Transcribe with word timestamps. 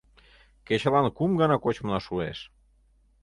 Кечылан 0.67 1.05
кум 1.17 1.31
гана 1.41 1.55
кочмына 1.63 1.99
шуэш. 2.05 2.39